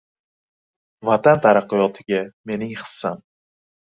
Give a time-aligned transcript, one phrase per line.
[1.09, 2.21] “Vatan taraqqiyotiga
[2.53, 3.21] mening hissam”